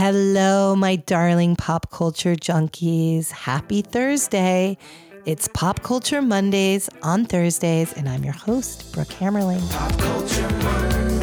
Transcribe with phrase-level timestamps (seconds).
[0.00, 3.32] Hello, my darling pop culture junkies.
[3.32, 4.78] Happy Thursday.
[5.24, 9.68] It's Pop Culture Mondays on Thursdays, and I'm your host, Brooke Hammerling.
[9.72, 11.18] Pop Culture Mondays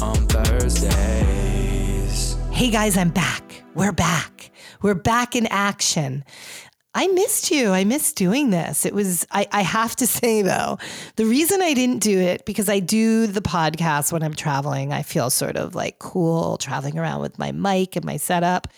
[0.00, 0.88] on Thursdays.
[2.50, 3.62] Hey guys, I'm back.
[3.74, 4.50] We're back.
[4.80, 6.24] We're back in action.
[6.94, 7.70] I missed you.
[7.70, 8.84] I missed doing this.
[8.84, 10.78] It was, I, I have to say though,
[11.16, 14.92] the reason I didn't do it because I do the podcast when I'm traveling.
[14.92, 18.68] I feel sort of like cool traveling around with my mic and my setup.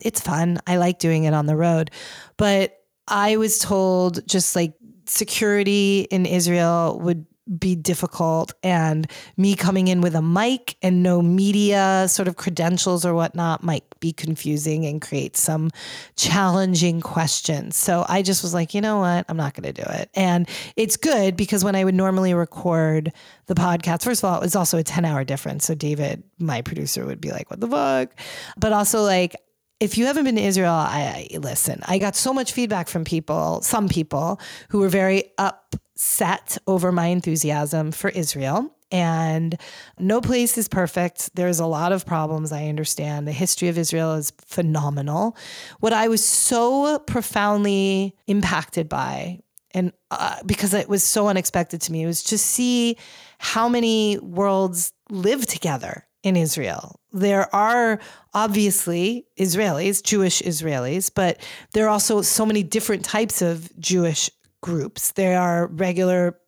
[0.00, 0.60] It's fun.
[0.66, 1.90] I like doing it on the road.
[2.36, 4.74] But I was told just like
[5.06, 7.26] security in Israel would
[7.58, 13.04] be difficult and me coming in with a mic and no media sort of credentials
[13.06, 15.70] or whatnot might be confusing and create some
[16.16, 17.76] challenging questions.
[17.76, 19.24] So I just was like, you know what?
[19.28, 20.10] I'm not going to do it.
[20.14, 23.12] And it's good because when I would normally record
[23.46, 25.64] the podcast, first of all, it's also a 10 hour difference.
[25.64, 28.14] So David, my producer, would be like, what the fuck?
[28.56, 29.36] But also like,
[29.80, 31.82] if you haven't been to Israel, I, I listen.
[31.86, 37.06] I got so much feedback from people, some people who were very upset over my
[37.06, 38.74] enthusiasm for Israel.
[38.90, 39.60] And
[39.98, 41.34] no place is perfect.
[41.34, 43.28] There's a lot of problems, I understand.
[43.28, 45.36] The history of Israel is phenomenal.
[45.80, 49.40] What I was so profoundly impacted by,
[49.74, 52.96] and uh, because it was so unexpected to me, was just see
[53.38, 57.00] how many worlds live together in Israel.
[57.12, 58.00] There are
[58.34, 61.40] obviously Israelis, Jewish Israelis, but
[61.72, 64.30] there are also so many different types of Jewish
[64.60, 65.12] groups.
[65.12, 66.38] There are regular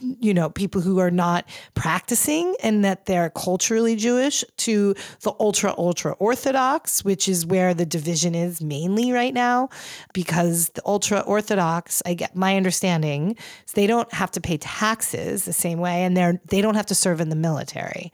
[0.00, 5.74] you know people who are not practicing and that they're culturally jewish to the ultra
[5.76, 9.68] ultra orthodox which is where the division is mainly right now
[10.14, 15.44] because the ultra orthodox i get my understanding is they don't have to pay taxes
[15.44, 18.10] the same way and they're they don't have to serve in the military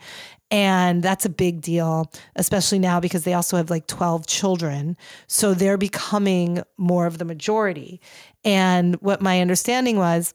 [0.55, 4.97] and that's a big deal, especially now because they also have like 12 children.
[5.27, 8.01] So they're becoming more of the majority.
[8.45, 10.35] And what my understanding was,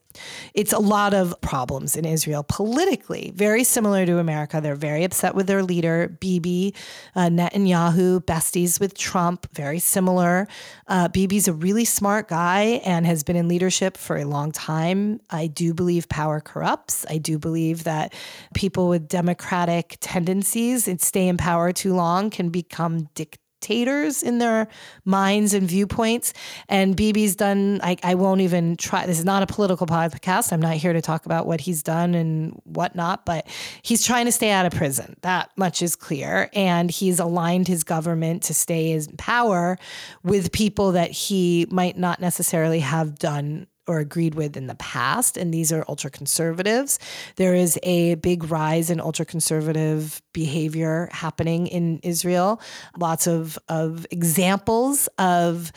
[0.56, 4.60] it's a lot of problems in Israel politically, very similar to America.
[4.62, 6.74] They're very upset with their leader, Bibi
[7.16, 10.48] uh, Netanyahu, besties with Trump, very similar.
[10.88, 15.22] Uh, Bibi's a really smart guy and has been in leadership for a long time.
[15.30, 17.06] I do believe power corrupts.
[17.10, 18.14] I do believe that
[18.56, 24.38] people with democratic tendencies and stay in power too long can become dictators dictators in
[24.38, 24.68] their
[25.06, 26.34] minds and viewpoints.
[26.68, 30.54] And Bibi's done, I, I won't even try, this is not a political podcast.
[30.54, 33.48] I'm not here to talk about what he's done and whatnot, but
[33.82, 35.16] he's trying to stay out of prison.
[35.22, 36.50] That much is clear.
[36.54, 39.78] And he's aligned his government to stay in power
[40.24, 45.36] with people that he might not necessarily have done or agreed with in the past,
[45.36, 47.00] and these are ultra conservatives.
[47.38, 52.62] There is a big rise in ultra conservative behavior happening in Israel.
[52.98, 55.72] Lots of, of examples of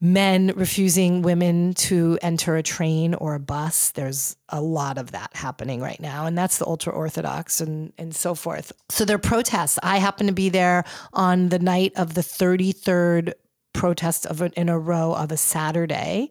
[0.00, 3.92] men refusing women to enter a train or a bus.
[3.92, 8.14] There's a lot of that happening right now, and that's the ultra orthodox and and
[8.14, 8.72] so forth.
[8.88, 9.78] So there are protests.
[9.82, 13.32] I happen to be there on the night of the 33rd
[13.76, 16.30] protest of in a row of a Saturday.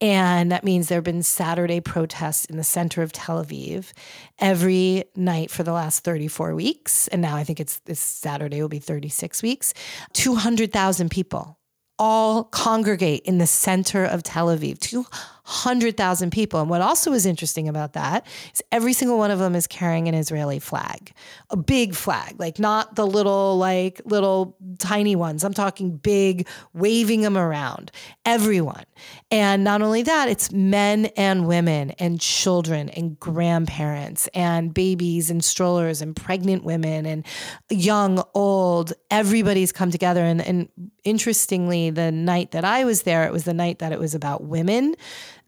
[0.00, 3.92] And that means there have been Saturday protests in the center of Tel Aviv
[4.38, 7.08] every night for the last 34 weeks.
[7.08, 9.74] And now I think it's this Saturday will be 36 weeks.
[10.14, 11.58] 200,000 people
[11.98, 15.06] all congregate in the center of Tel Aviv.
[15.48, 16.60] 100,000 people.
[16.60, 20.06] And what also is interesting about that is every single one of them is carrying
[20.06, 21.14] an Israeli flag,
[21.48, 25.44] a big flag, like not the little, like little tiny ones.
[25.44, 27.90] I'm talking big, waving them around,
[28.26, 28.84] everyone.
[29.30, 35.42] And not only that, it's men and women and children and grandparents and babies and
[35.42, 37.24] strollers and pregnant women and
[37.70, 38.92] young, old.
[39.10, 40.20] Everybody's come together.
[40.20, 40.68] And, and
[41.04, 44.44] interestingly, the night that I was there, it was the night that it was about
[44.44, 44.94] women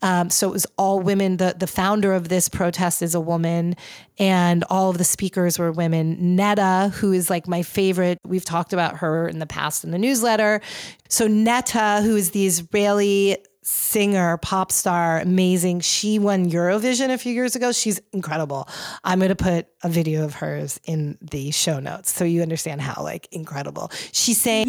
[0.03, 1.37] um, so it was all women.
[1.37, 3.77] The, the founder of this protest is a woman,
[4.19, 6.37] and all of the speakers were women.
[6.37, 9.99] Netta, who is like my favorite, we've talked about her in the past in the
[9.99, 10.61] newsletter.
[11.09, 15.81] So Netta, who is the Israeli singer, pop star, amazing.
[15.81, 17.73] She won Eurovision a few years ago.
[17.73, 18.69] She's incredible.
[19.05, 22.81] I'm going to put a video of hers in the show notes so you understand
[22.81, 23.91] how like incredible.
[24.13, 24.67] She sang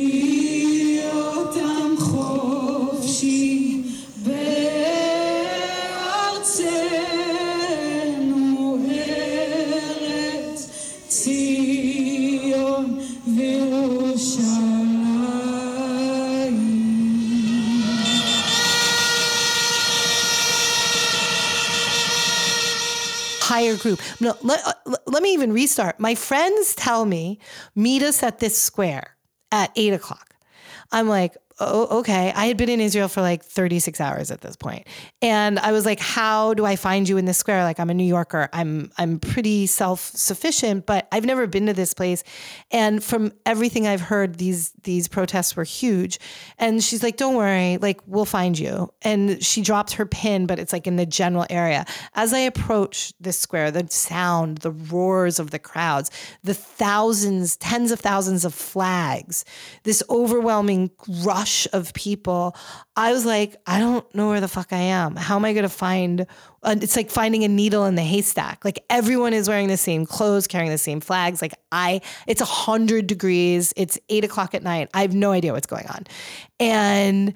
[23.51, 23.99] higher group.
[24.19, 25.99] No, let, uh, let me even restart.
[25.99, 27.39] My friends tell me,
[27.75, 29.17] meet us at this square
[29.51, 30.27] at eight o'clock.
[30.91, 32.33] I'm like, oh, okay.
[32.35, 34.87] I had been in Israel for like 36 hours at this point.
[35.21, 37.63] And I was like, how do I find you in this square?
[37.63, 38.49] Like I'm a New Yorker.
[38.51, 42.23] I'm I'm pretty self-sufficient, but I've never been to this place.
[42.71, 46.19] And from everything I've heard, these these protests were huge.
[46.57, 48.91] And she's like, don't worry, like we'll find you.
[49.03, 51.85] And she dropped her pin, but it's like in the general area.
[52.15, 56.09] As I approach this square, the sound, the roars of the crowds,
[56.43, 59.45] the thousands, tens of thousands of flags,
[59.83, 60.89] this overwhelming
[61.23, 62.55] rush rush of people,
[62.95, 65.15] I was like, I don't know where the fuck I am.
[65.15, 66.25] How am I going to find?
[66.63, 68.63] Uh, it's like finding a needle in the haystack.
[68.63, 71.41] Like everyone is wearing the same clothes, carrying the same flags.
[71.41, 73.73] Like I, it's a hundred degrees.
[73.75, 74.89] It's eight o'clock at night.
[74.93, 76.05] I have no idea what's going on,
[76.59, 77.33] and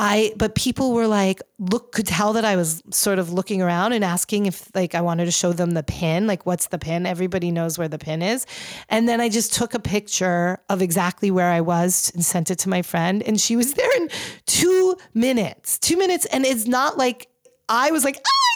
[0.00, 3.92] I, but people were like, look, could tell that I was sort of looking around
[3.92, 7.04] and asking if like I wanted to show them the pin, like what's the pin?
[7.04, 8.46] Everybody knows where the pin is.
[8.88, 12.60] And then I just took a picture of exactly where I was and sent it
[12.60, 13.24] to my friend.
[13.24, 14.08] And she was there in
[14.46, 16.26] two minutes, two minutes.
[16.26, 17.28] And it's not like
[17.68, 18.47] I was like, God,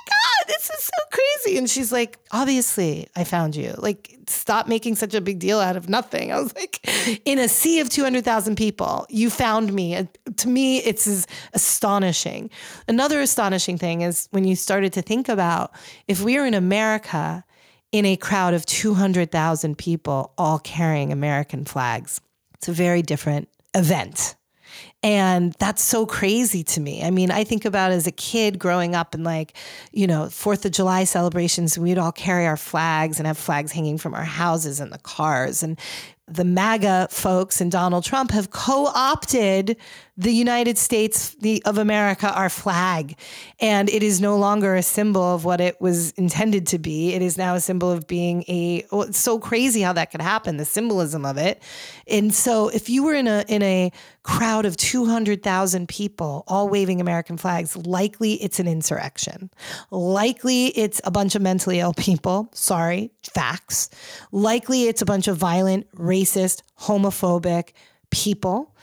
[0.52, 1.58] this is so crazy.
[1.58, 3.75] And she's like, obviously, I found you.
[3.78, 6.32] Like, stop making such a big deal out of nothing.
[6.32, 6.81] I was like,
[7.25, 9.94] in a sea of 200,000 people, you found me.
[9.94, 12.50] And to me, it's astonishing.
[12.88, 15.72] Another astonishing thing is when you started to think about
[16.08, 17.44] if we are in America
[17.90, 22.20] in a crowd of 200,000 people all carrying American flags,
[22.55, 24.37] it's a very different event
[25.02, 27.02] and that's so crazy to me.
[27.02, 29.54] I mean, I think about as a kid growing up and like,
[29.92, 33.98] you know, Fourth of July celebrations, we'd all carry our flags and have flags hanging
[33.98, 35.62] from our houses and the cars.
[35.62, 35.78] And
[36.28, 39.76] the MAGA folks and Donald Trump have co opted
[40.19, 43.17] the United States of America, our flag.
[43.61, 47.14] And it is no longer a symbol of what it was intended to be.
[47.14, 50.59] It is now a symbol of being a, it's so crazy how that could happen,
[50.59, 51.62] the symbolism of it.
[52.06, 53.91] And so if you were in a, in a
[54.23, 59.50] crowd of 200,000 people all waving American flags, likely it's an insurrection.
[59.91, 62.50] Likely it's a bunch of mentally ill people.
[62.53, 63.88] Sorry, facts.
[64.31, 67.70] Likely it's a bunch of violent, racist, homophobic
[68.11, 68.75] people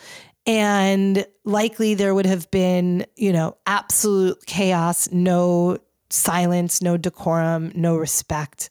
[0.49, 5.77] and likely there would have been, you know, absolute chaos, no
[6.09, 8.69] silence, no decorum, no respect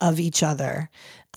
[0.00, 0.88] of each other.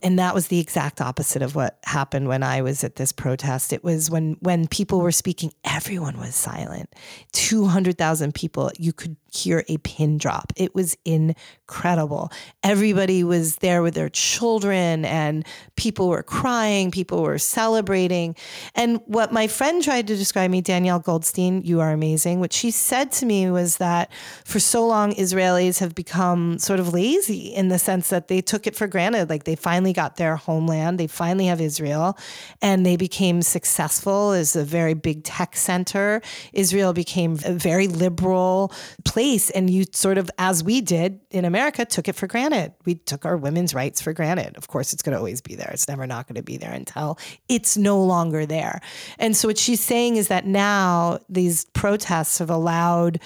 [0.03, 3.73] And that was the exact opposite of what happened when I was at this protest.
[3.73, 6.93] It was when when people were speaking, everyone was silent.
[7.33, 10.51] 200,000 people, you could hear a pin drop.
[10.57, 12.31] It was incredible.
[12.63, 15.45] Everybody was there with their children, and
[15.77, 18.35] people were crying, people were celebrating.
[18.75, 22.41] And what my friend tried to describe me, Danielle Goldstein, you are amazing.
[22.41, 24.11] What she said to me was that
[24.43, 28.67] for so long, Israelis have become sort of lazy in the sense that they took
[28.67, 29.29] it for granted.
[29.29, 32.17] Like they finally got their homeland, they finally have Israel,
[32.61, 36.21] and they became successful as a very big tech center.
[36.51, 38.73] Israel became a very liberal
[39.05, 42.73] place place and you sort of as we did in America took it for granted.
[42.85, 44.57] We took our women's rights for granted.
[44.57, 45.69] Of course it's going to always be there.
[45.71, 48.81] It's never not going to be there until it's no longer there.
[49.19, 53.19] And so what she's saying is that now these protests have allowed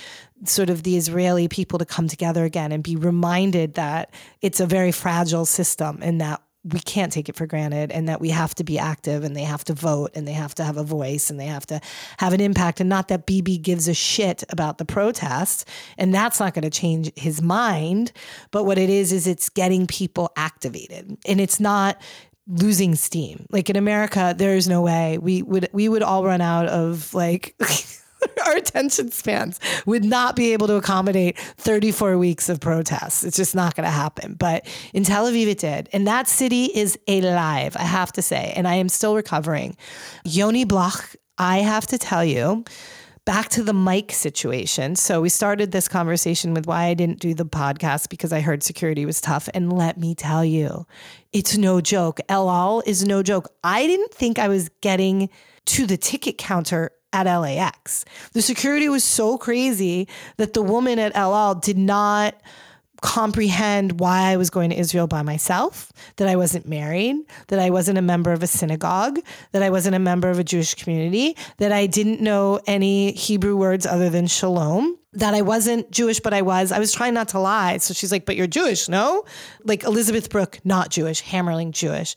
[0.44, 4.66] sort of the Israeli people to come together again and be reminded that it's a
[4.66, 6.42] very fragile system and that
[6.72, 9.44] we can't take it for granted and that we have to be active and they
[9.44, 11.80] have to vote and they have to have a voice and they have to
[12.18, 15.66] have an impact and not that Bibi gives a shit about the protests
[15.98, 18.12] and that's not going to change his mind.
[18.52, 22.02] But what it is is it's getting people activated and it's not
[22.48, 23.46] losing steam.
[23.52, 27.56] Like in America there's no way we would we would all run out of like
[28.46, 33.24] our attention spans would not be able to accommodate 34 weeks of protests.
[33.24, 34.36] It's just not going to happen.
[34.36, 35.90] But in Tel Aviv, it did.
[35.94, 38.54] And that city is alive, I have to say.
[38.56, 39.76] And I am still recovering.
[40.24, 42.64] Yoni Bloch, I have to tell you,
[43.26, 44.96] back to the mic situation.
[44.96, 48.62] So we started this conversation with why I didn't do the podcast because I heard
[48.62, 49.50] security was tough.
[49.54, 50.86] And let me tell you,
[51.34, 52.20] it's no joke.
[52.30, 53.50] El Al is no joke.
[53.64, 55.30] I didn't think I was getting
[55.66, 58.04] to the ticket counter at LAX.
[58.34, 60.08] The security was so crazy
[60.38, 62.36] that the woman at El Al did not
[63.02, 67.16] comprehend why I was going to Israel by myself, that I wasn't married,
[67.48, 69.20] that I wasn't a member of a synagogue,
[69.52, 73.56] that I wasn't a member of a Jewish community, that I didn't know any Hebrew
[73.56, 74.98] words other than shalom.
[75.14, 76.72] That I wasn't Jewish, but I was.
[76.72, 77.78] I was trying not to lie.
[77.78, 79.24] So she's like, But you're Jewish, no?
[79.64, 82.16] Like Elizabeth Brooke, not Jewish, Hammerling Jewish.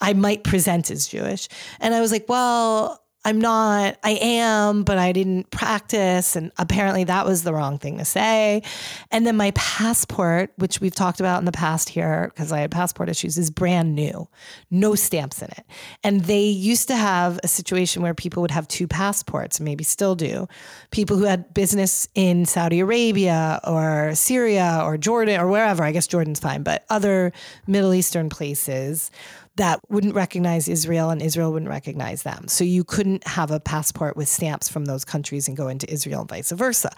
[0.00, 1.48] I might present as Jewish.
[1.78, 6.36] And I was like, Well, I'm not, I am, but I didn't practice.
[6.36, 8.62] And apparently that was the wrong thing to say.
[9.10, 12.70] And then my passport, which we've talked about in the past here, because I had
[12.70, 14.26] passport issues, is brand new,
[14.70, 15.66] no stamps in it.
[16.02, 20.14] And they used to have a situation where people would have two passports, maybe still
[20.14, 20.48] do.
[20.90, 26.06] People who had business in Saudi Arabia or Syria or Jordan or wherever, I guess
[26.06, 27.32] Jordan's fine, but other
[27.66, 29.10] Middle Eastern places
[29.56, 32.48] that wouldn't recognize Israel and Israel wouldn't recognize them.
[32.48, 36.20] So you couldn't have a passport with stamps from those countries and go into Israel
[36.20, 36.90] and vice versa.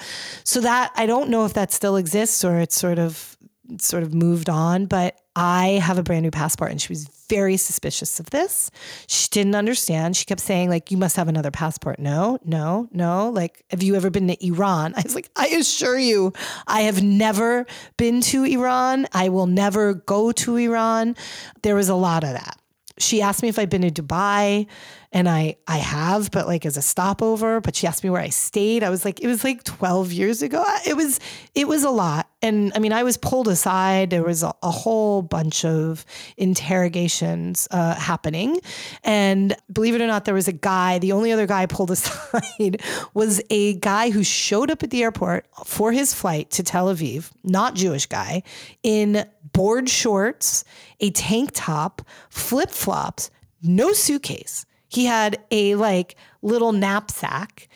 [0.44, 3.31] So that I don't know if that still exists or it's sort of
[3.78, 7.57] sort of moved on, but I have a brand new passport and she was very
[7.57, 8.71] suspicious of this.
[9.07, 10.16] She didn't understand.
[10.16, 11.99] She kept saying like you must have another passport.
[11.99, 13.31] No, no, no.
[13.31, 14.95] Like have you ever been to Iran?
[14.97, 16.33] I was like I assure you
[16.66, 17.66] I have never
[17.97, 19.07] been to Iran.
[19.12, 21.16] I will never go to Iran.
[21.62, 22.59] There was a lot of that.
[22.99, 24.66] She asked me if I'd been to Dubai
[25.12, 27.61] and I I have, but like as a stopover.
[27.61, 28.83] But she asked me where I stayed.
[28.83, 30.64] I was like, it was like 12 years ago.
[30.87, 31.21] It was
[31.54, 32.28] it was a lot.
[32.40, 34.11] And I mean, I was pulled aside.
[34.11, 36.04] There was a, a whole bunch of
[36.37, 38.59] interrogations uh, happening,
[39.04, 40.99] and believe it or not, there was a guy.
[40.99, 42.83] The only other guy pulled aside
[43.14, 47.31] was a guy who showed up at the airport for his flight to Tel Aviv,
[47.45, 48.42] not Jewish guy,
[48.83, 50.64] in board shorts,
[51.00, 53.31] a tank top, flip flops,
[53.62, 54.66] no suitcase.
[54.92, 57.68] He had a like little knapsack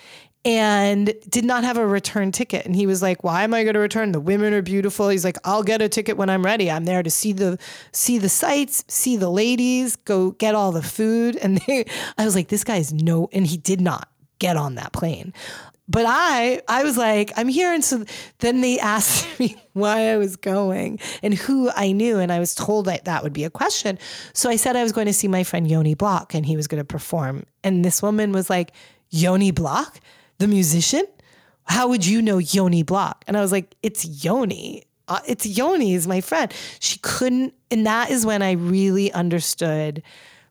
[0.45, 2.67] and did not have a return ticket.
[2.67, 4.13] And he was like, "Why am I going to return?
[4.13, 6.71] The women are beautiful." He's like, "I'll get a ticket when I'm ready.
[6.71, 7.59] I'm there to see the
[7.91, 11.85] see the sights, see the ladies, go get all the food." And they,
[12.17, 14.09] I was like, "This guy's no," and he did not
[14.39, 15.33] get on that plane.
[15.89, 18.05] But I, I was like, I'm here, and so
[18.41, 22.55] then they asked me why I was going and who I knew, and I was
[22.55, 23.99] told that that would be a question.
[24.33, 26.67] So I said I was going to see my friend Yoni Bloch, and he was
[26.67, 27.45] going to perform.
[27.63, 28.73] And this woman was like,
[29.11, 30.01] Yoni Bloch,
[30.39, 31.05] the musician?
[31.65, 33.25] How would you know Yoni Bloch?
[33.27, 34.85] And I was like, it's Yoni.
[35.09, 36.53] Uh, it's Yoni is my friend.
[36.81, 40.03] She couldn't, and that is when I really understood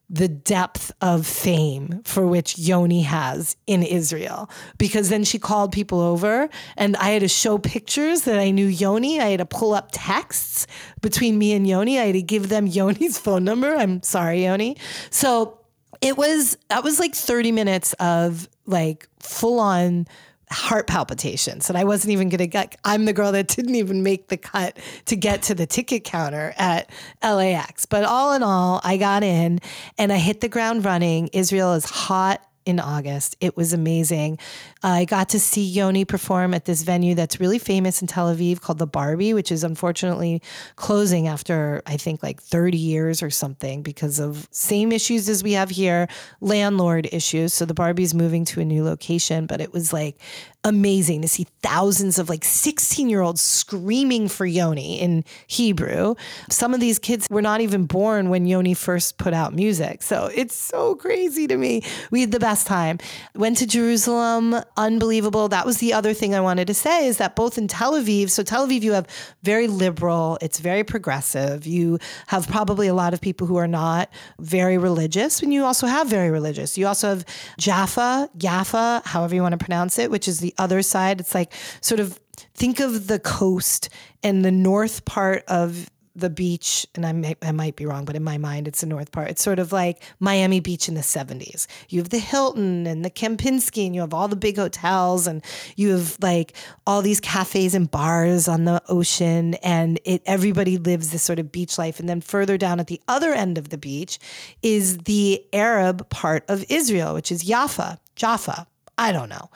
[0.09, 4.49] the depth of fame for which Yoni has in Israel.
[4.77, 8.67] Because then she called people over and I had to show pictures that I knew
[8.67, 9.19] Yoni.
[9.19, 10.67] I had to pull up texts
[11.01, 11.99] between me and Yoni.
[11.99, 13.75] I had to give them Yoni's phone number.
[13.75, 14.77] I'm sorry, Yoni.
[15.09, 15.59] So
[16.01, 20.07] it was, that was like 30 minutes of like full on
[20.51, 24.03] heart palpitations and I wasn't even going to get I'm the girl that didn't even
[24.03, 26.89] make the cut to get to the ticket counter at
[27.23, 29.59] LAX but all in all I got in
[29.97, 31.27] and I hit the ground running.
[31.33, 33.35] Israel is hot in August.
[33.39, 34.39] It was amazing.
[34.83, 38.61] I got to see Yoni perform at this venue that's really famous in Tel Aviv
[38.61, 40.41] called the Barbie, which is unfortunately
[40.75, 45.53] closing after I think like 30 years or something because of same issues as we
[45.53, 46.07] have here,
[46.41, 47.53] landlord issues.
[47.53, 50.19] So the Barbie's moving to a new location, but it was like
[50.63, 56.15] amazing to see thousands of like 16 year olds screaming for Yoni in Hebrew.
[56.49, 60.01] Some of these kids were not even born when Yoni first put out music.
[60.01, 61.83] So it's so crazy to me.
[62.09, 62.99] We had the best time.
[63.35, 65.47] Went to Jerusalem, unbelievable.
[65.49, 68.29] That was the other thing I wanted to say is that both in Tel Aviv,
[68.29, 69.07] so Tel Aviv, you have
[69.43, 71.67] very liberal, it's very progressive.
[71.67, 74.09] You have probably a lot of people who are not
[74.39, 76.77] very religious, and you also have very religious.
[76.77, 77.25] You also have
[77.59, 81.19] Jaffa, Jaffa, however you want to pronounce it, which is the other side.
[81.19, 82.19] It's like sort of
[82.53, 83.89] think of the coast
[84.23, 88.15] and the north part of the beach, and I, may, I might be wrong, but
[88.15, 89.29] in my mind, it's the north part.
[89.29, 91.67] It's sort of like Miami Beach in the 70s.
[91.89, 95.43] You have the Hilton and the Kempinski, and you have all the big hotels, and
[95.75, 96.53] you have like
[96.87, 101.51] all these cafes and bars on the ocean, and it everybody lives this sort of
[101.51, 101.99] beach life.
[101.99, 104.19] And then further down at the other end of the beach
[104.61, 108.67] is the Arab part of Israel, which is Jaffa, Jaffa.
[108.97, 109.49] I don't know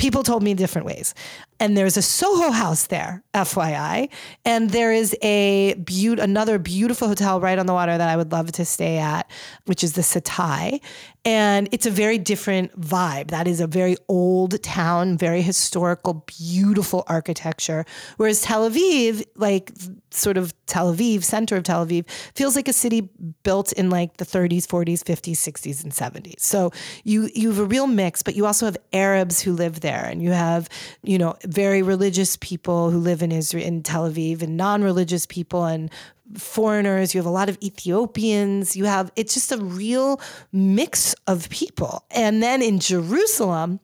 [0.00, 1.14] people told me different ways.
[1.60, 4.08] And there's a Soho house there, FYI.
[4.44, 8.32] And there is a be- another beautiful hotel right on the water that I would
[8.32, 9.30] love to stay at,
[9.66, 10.80] which is the Setai.
[11.24, 13.28] And it's a very different vibe.
[13.28, 17.84] That is a very old town, very historical, beautiful architecture.
[18.16, 19.70] Whereas Tel Aviv, like
[20.10, 23.10] sort of Tel Aviv, center of Tel Aviv, feels like a city
[23.42, 26.40] built in like the 30s, 40s, 50s, 60s, and 70s.
[26.40, 26.72] So
[27.04, 30.22] you you have a real mix, but you also have Arabs who live there, and
[30.22, 30.70] you have,
[31.02, 35.64] you know, very religious people who live in Israel in Tel Aviv and non-religious people
[35.64, 35.90] and
[36.36, 40.20] foreigners, you have a lot of Ethiopians, you have it's just a real
[40.52, 42.04] mix of people.
[42.10, 43.80] And then in Jerusalem,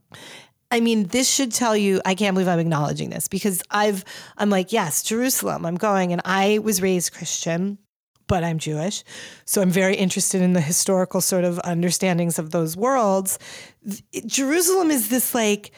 [0.71, 4.05] I mean, this should tell you I can't believe I'm acknowledging this because I've
[4.39, 7.79] I'm like, yes, Jerusalem, I'm going and I was raised Christian
[8.29, 9.05] but I'm Jewish.
[9.45, 13.39] So I'm very interested in the historical sort of understandings of those worlds.
[14.27, 15.71] Jerusalem is this like,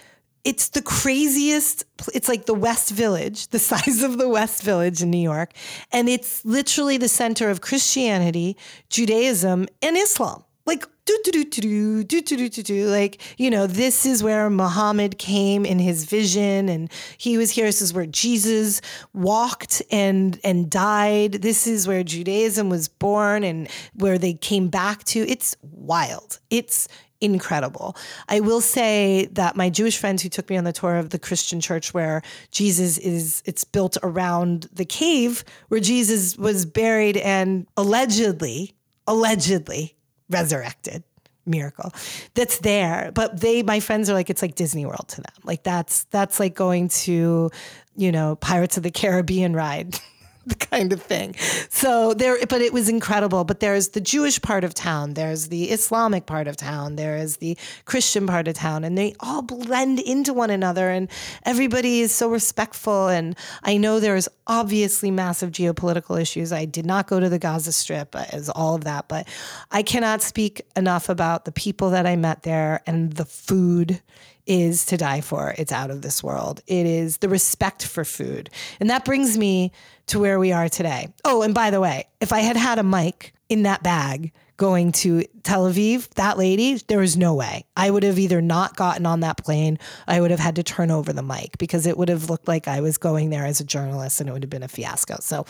[0.49, 1.85] it's the craziest.
[2.15, 5.53] It's like the West Village, the size of the West Village in New York.
[5.93, 8.57] And it's literally the center of Christianity,
[8.89, 10.45] Judaism, and Islam.
[10.65, 12.89] Like, do, do, do, do, do, do, do, do, do.
[12.89, 17.67] Like, you know, this is where Muhammad came in his vision and he was here.
[17.67, 18.81] This is where Jesus
[19.13, 21.33] walked and, and died.
[21.33, 25.21] This is where Judaism was born and where they came back to.
[25.21, 26.39] It's wild.
[26.51, 26.89] It's
[27.21, 27.97] incredible.
[28.29, 31.19] I will say that my Jewish friends who took me on the tour of the
[31.19, 37.67] Christian church where Jesus is it's built around the cave where Jesus was buried and
[37.77, 38.75] allegedly
[39.07, 39.97] allegedly
[40.31, 41.03] resurrected.
[41.47, 41.93] Miracle.
[42.35, 43.11] That's there.
[43.15, 45.33] But they my friends are like it's like disney world to them.
[45.45, 47.51] Like that's that's like going to
[47.97, 49.99] you know pirates of the caribbean ride
[50.49, 51.35] the kind of thing.
[51.71, 53.45] So there, but it was incredible.
[53.45, 57.39] But there's the Jewish part of town, there's the Islamic part of town, there is
[57.39, 60.91] the Christian part of town, and they all blend into one another.
[60.91, 61.09] And
[61.45, 63.09] everybody is so respectful.
[63.09, 66.53] And I know there's obviously massive geopolitical issues.
[66.53, 69.29] I did not go to the Gaza Strip uh, as all of that, but
[69.71, 74.01] I cannot speak enough about the people that I met there and the food
[74.49, 75.55] is to die for.
[75.57, 76.63] It's out of this world.
[76.67, 78.51] It is the respect for food.
[78.81, 79.71] And that brings me
[80.07, 81.09] to where we are today.
[81.25, 84.93] Oh, and by the way, if I had had a mic in that bag, going
[84.93, 87.65] to Tel Aviv, that lady, there was no way.
[87.77, 90.91] I would have either not gotten on that plane, I would have had to turn
[90.91, 93.65] over the mic because it would have looked like I was going there as a
[93.65, 95.17] journalist and it would have been a fiasco.
[95.21, 95.47] So,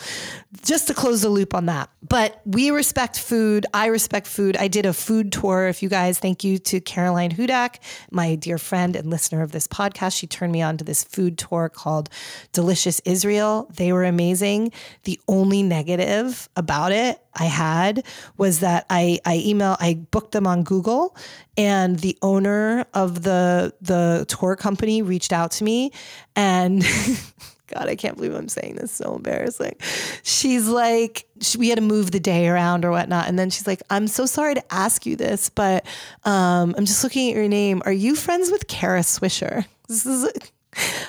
[0.63, 1.89] just to close the loop on that.
[2.07, 3.65] But we respect food.
[3.73, 4.55] I respect food.
[4.55, 5.67] I did a food tour.
[5.67, 7.79] If you guys, thank you to Caroline Hudak,
[8.11, 10.17] my dear friend and listener of this podcast.
[10.17, 12.09] She turned me on to this food tour called
[12.53, 13.69] Delicious Israel.
[13.75, 14.71] They were amazing.
[15.03, 18.05] The only negative about it I had
[18.37, 21.15] was that I I email I booked them on Google
[21.57, 25.91] and the owner of the the tour company reached out to me
[26.35, 26.83] and
[27.69, 28.91] God, I can't believe I'm saying this.
[28.91, 29.75] So embarrassing.
[30.23, 31.27] She's like,
[31.57, 33.27] we had to move the day around or whatnot.
[33.27, 35.85] And then she's like, I'm so sorry to ask you this, but
[36.23, 37.81] um, I'm just looking at your name.
[37.85, 39.65] Are you friends with Kara Swisher?
[39.89, 40.31] This is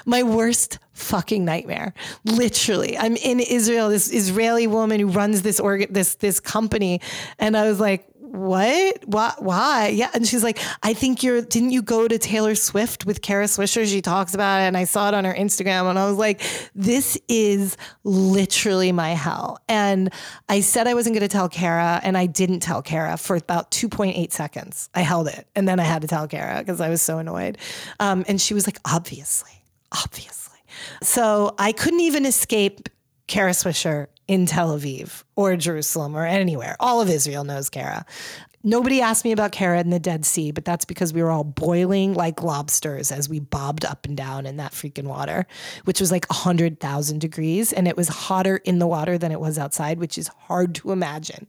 [0.05, 1.95] my worst fucking nightmare.
[2.25, 3.89] Literally, I'm in Israel.
[3.89, 7.01] This Israeli woman who runs this organ, this this company,
[7.39, 9.05] and I was like, "What?
[9.07, 9.33] Why?
[9.39, 9.89] Why?
[9.89, 11.43] Yeah." And she's like, "I think you're.
[11.43, 13.87] Didn't you go to Taylor Swift with Kara Swisher?
[13.87, 16.43] She talks about it, and I saw it on her Instagram, and I was like,
[16.75, 20.13] this is literally my hell." And
[20.49, 23.71] I said I wasn't going to tell Kara, and I didn't tell Kara for about
[23.71, 24.91] 2.8 seconds.
[24.95, 27.59] I held it, and then I had to tell Kara because I was so annoyed.
[27.99, 29.61] Um, and she was like, "Obviously."
[29.93, 30.59] obviously.
[31.03, 32.89] So I couldn't even escape
[33.27, 36.77] Kara Swisher in Tel Aviv or Jerusalem or anywhere.
[36.79, 38.07] All of Israel knows Kara.
[38.63, 41.45] Nobody asked me about Kara in the Dead Sea, but that's because we were all
[41.45, 45.47] boiling like lobsters as we bobbed up and down in that freaking water,
[45.85, 47.73] which was like 100,000 degrees.
[47.73, 50.93] And it was hotter in the water than it was outside, which is hard to
[50.93, 51.49] imagine.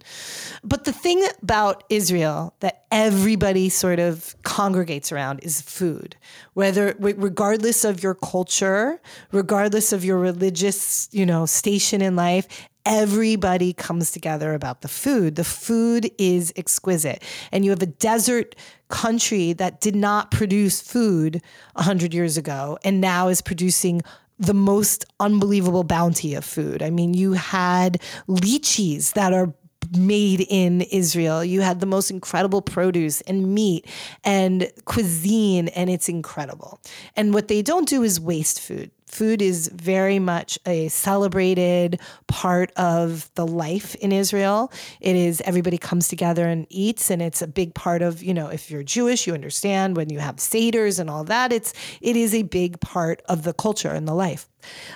[0.63, 6.15] But the thing about Israel that everybody sort of congregates around is food,
[6.53, 9.01] whether, regardless of your culture,
[9.33, 12.47] regardless of your religious, you know, station in life,
[12.85, 15.35] everybody comes together about the food.
[15.35, 17.23] The food is exquisite.
[17.51, 18.55] And you have a desert
[18.89, 21.41] country that did not produce food
[21.73, 24.01] 100 years ago and now is producing
[24.39, 26.81] the most unbelievable bounty of food.
[26.81, 29.53] I mean, you had lychees that are
[29.97, 31.43] made in Israel.
[31.43, 33.85] You had the most incredible produce and meat
[34.23, 36.79] and cuisine, and it's incredible.
[37.15, 42.71] And what they don't do is waste food food is very much a celebrated part
[42.77, 44.71] of the life in Israel.
[44.99, 48.47] It is everybody comes together and eats, and it's a big part of you know
[48.47, 51.51] if you're Jewish, you understand when you have seders and all that.
[51.51, 54.47] It's it is a big part of the culture and the life.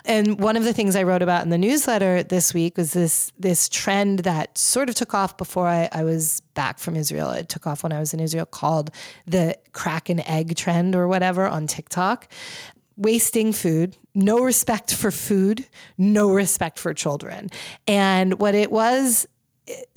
[0.06, 3.32] And one of the things I wrote about in the newsletter this week was this
[3.38, 7.32] this trend that sort of took off before I, I was back from Israel.
[7.32, 8.92] It took off when I was in Israel called
[9.26, 12.28] the crack and egg trend or whatever on TikTok
[12.98, 17.50] wasting food, no respect for food, no respect for children.
[17.86, 19.28] And what it was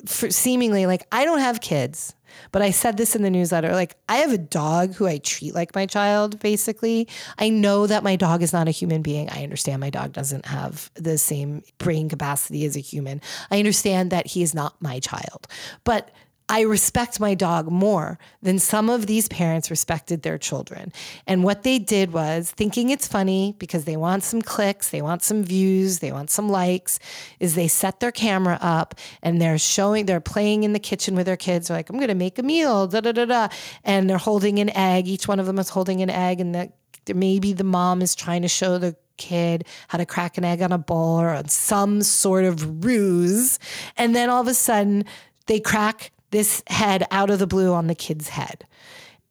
[0.07, 2.15] for seemingly like I don't have kids,
[2.53, 5.55] but I said this in the newsletter like I have a dog who I treat
[5.55, 7.07] like my child basically.
[7.39, 9.29] I know that my dog is not a human being.
[9.31, 13.21] I understand my dog doesn't have the same brain capacity as a human.
[13.51, 15.47] I understand that he is not my child.
[15.85, 16.11] But
[16.51, 20.93] I respect my dog more than some of these parents respected their children.
[21.27, 25.23] And what they did was thinking it's funny because they want some clicks, they want
[25.23, 26.99] some views, they want some likes,
[27.39, 31.27] is they set their camera up and they're showing, they're playing in the kitchen with
[31.27, 31.69] their kids.
[31.69, 33.49] They're like, I'm going to make a meal, da da da da.
[33.85, 35.07] And they're holding an egg.
[35.07, 36.41] Each one of them is holding an egg.
[36.41, 36.73] And the,
[37.15, 40.73] maybe the mom is trying to show the kid how to crack an egg on
[40.73, 43.59] a bowl or on some sort of ruse.
[43.99, 45.05] And then all of a sudden,
[45.47, 48.67] they crack this head out of the blue on the kid's head.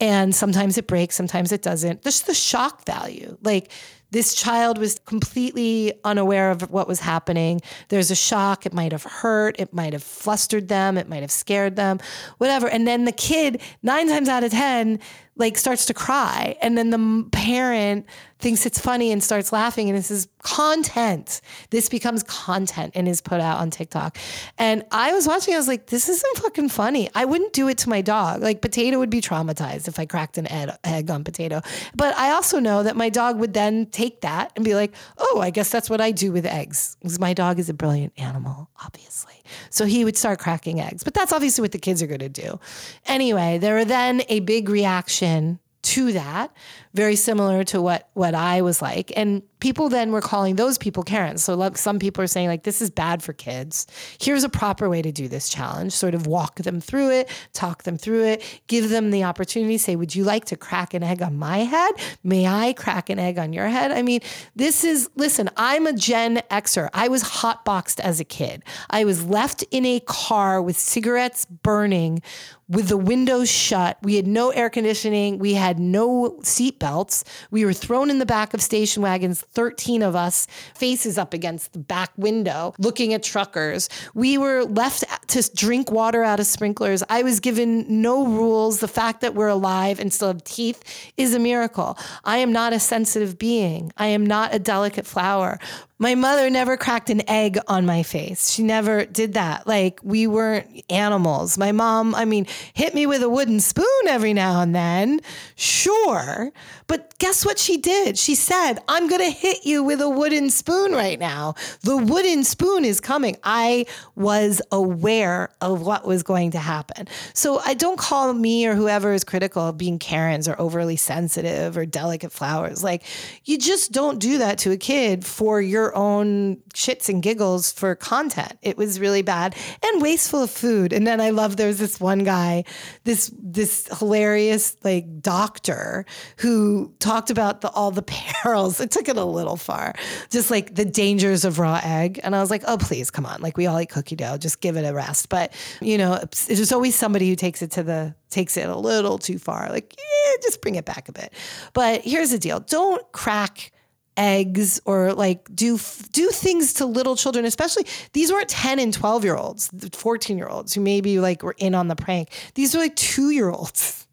[0.00, 2.02] And sometimes it breaks, sometimes it doesn't.
[2.02, 3.36] Just the shock value.
[3.42, 3.72] Like
[4.10, 7.60] this child was completely unaware of what was happening.
[7.88, 8.64] There's a shock.
[8.64, 9.56] It might have hurt.
[9.58, 10.96] It might have flustered them.
[10.96, 11.98] It might have scared them,
[12.38, 12.68] whatever.
[12.68, 14.98] And then the kid, nine times out of 10,
[15.36, 16.56] like starts to cry.
[16.62, 18.06] And then the parent
[18.38, 19.88] thinks it's funny and starts laughing.
[19.88, 21.40] And this is content.
[21.70, 24.18] This becomes content and is put out on TikTok.
[24.56, 27.10] And I was watching, I was like, this isn't fucking funny.
[27.14, 28.42] I wouldn't do it to my dog.
[28.42, 30.46] Like, Potato would be traumatized if I cracked an
[30.84, 31.60] egg on Potato.
[31.94, 35.40] But I also know that my dog would then take that and be like, oh,
[35.40, 36.96] I guess that's what I do with eggs.
[37.00, 39.34] Because my dog is a brilliant animal, obviously.
[39.70, 41.02] So he would start cracking eggs.
[41.04, 42.60] But that's obviously what the kids are going to do.
[43.06, 46.52] Anyway, there were then a big reaction to that,
[46.92, 49.12] very similar to what what I was like.
[49.16, 51.42] And people then were calling those people Karens.
[51.42, 53.86] So like some people are saying like this is bad for kids.
[54.20, 55.92] Here's a proper way to do this challenge.
[55.92, 59.78] Sort of walk them through it, talk them through it, give them the opportunity.
[59.78, 61.92] Say, would you like to crack an egg on my head?
[62.22, 63.92] May I crack an egg on your head?
[63.92, 64.20] I mean,
[64.56, 65.50] this is listen.
[65.56, 66.88] I'm a Gen Xer.
[66.92, 68.62] I was hotboxed as a kid.
[68.90, 72.22] I was left in a car with cigarettes burning
[72.68, 73.98] with the windows shut.
[74.02, 75.38] We had no air conditioning.
[75.38, 77.24] We had no seat belts.
[77.50, 81.72] We were thrown in the back of station wagons, 13 of us, faces up against
[81.72, 83.88] the back window, looking at truckers.
[84.14, 87.02] We were left to drink water out of sprinklers.
[87.08, 88.80] I was given no rules.
[88.80, 90.82] The fact that we're alive and still have teeth
[91.16, 91.98] is a miracle.
[92.24, 93.92] I am not a sensitive being.
[93.96, 95.58] I am not a delicate flower.
[96.00, 98.50] My mother never cracked an egg on my face.
[98.50, 99.66] She never did that.
[99.66, 101.58] Like we weren't animals.
[101.58, 105.20] My mom, I mean, hit me with a wooden spoon every now and then.
[105.56, 106.52] Sure.
[106.86, 108.16] But guess what she did?
[108.16, 111.54] She said, I'm going to hit you with a wooden spoon right now.
[111.82, 113.36] The wooden spoon is coming.
[113.42, 113.84] I
[114.14, 117.08] was aware of what was going to happen.
[117.34, 121.76] So I don't call me or whoever is critical of being Karens or overly sensitive
[121.76, 122.82] or delicate flowers.
[122.82, 123.02] Like
[123.44, 127.94] you just don't do that to a kid for your own shits and giggles for
[127.94, 128.58] content.
[128.62, 130.92] It was really bad and wasteful of food.
[130.92, 132.64] And then I love there was this one guy,
[133.04, 136.06] this this hilarious like doctor
[136.38, 138.80] who talked about the all the perils.
[138.80, 139.94] It took it a little far,
[140.30, 142.20] just like the dangers of raw egg.
[142.22, 144.60] And I was like, oh please, come on, like we all eat cookie dough, just
[144.60, 145.28] give it a rest.
[145.28, 149.18] But you know, there's always somebody who takes it to the takes it a little
[149.18, 149.68] too far.
[149.70, 151.32] Like, yeah, just bring it back a bit.
[151.72, 153.72] But here's the deal: don't crack
[154.18, 155.78] eggs or like do
[156.12, 160.48] do things to little children especially these weren't 10 and 12 year olds 14 year
[160.48, 162.28] olds who maybe like were in on the prank.
[162.54, 164.06] These were like 2 year olds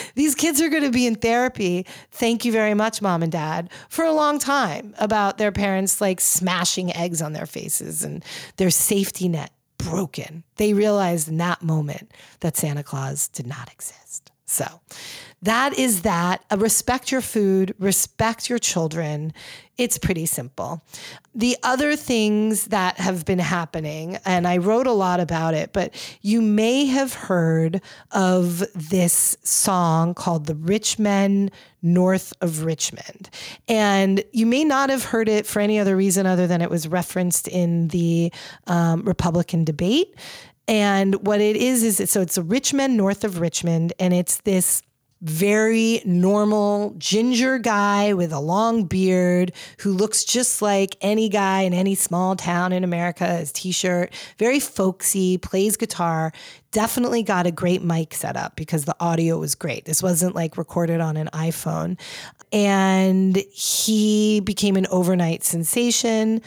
[0.14, 1.86] these kids are going to be in therapy.
[2.10, 6.20] Thank you very much mom and dad for a long time about their parents like
[6.20, 8.24] smashing eggs on their faces and
[8.56, 10.44] their safety net broken.
[10.56, 14.30] They realized in that moment that santa claus did not exist.
[14.46, 14.66] So
[15.42, 16.44] that is that.
[16.50, 19.32] Uh, respect your food, respect your children.
[19.76, 20.84] It's pretty simple.
[21.34, 25.92] The other things that have been happening, and I wrote a lot about it, but
[26.20, 27.80] you may have heard
[28.12, 31.50] of this song called The Rich Men
[31.82, 33.28] North of Richmond.
[33.66, 36.86] And you may not have heard it for any other reason other than it was
[36.86, 38.32] referenced in the
[38.68, 40.14] um, Republican debate.
[40.68, 44.14] And what it is, is it, so it's a rich men north of Richmond, and
[44.14, 44.82] it's this
[45.22, 51.72] very normal ginger guy with a long beard who looks just like any guy in
[51.72, 56.32] any small town in America, his t shirt, very folksy, plays guitar.
[56.72, 59.84] Definitely got a great mic set up because the audio was great.
[59.84, 61.98] This wasn't like recorded on an iPhone.
[62.52, 66.42] And he became an overnight sensation